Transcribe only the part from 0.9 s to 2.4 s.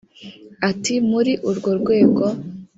“Muri urwo rwego